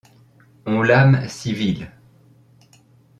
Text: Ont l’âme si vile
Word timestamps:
Ont 0.65 0.81
l’âme 0.81 1.25
si 1.27 1.53
vile 1.53 1.91